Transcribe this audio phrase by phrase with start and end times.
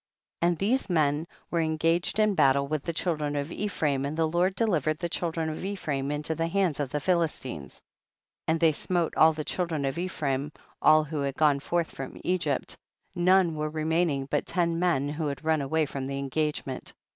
[0.41, 0.49] 15.
[0.49, 4.55] And these men were engaged in battle with the children of Ephraim, and the Lord
[4.55, 7.73] delivered the children of Ephraim into the hands of the Philistines.
[7.75, 7.83] 16.
[8.47, 12.19] And they smote all the child ren of Ephraim, all who had gone forth from
[12.23, 12.75] Egypt,
[13.13, 16.93] none were re maining but ten men who had run away from the engagement.